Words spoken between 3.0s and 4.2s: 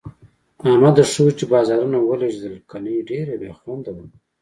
ډېره بې خوندي وه.